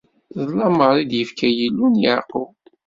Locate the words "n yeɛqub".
1.93-2.53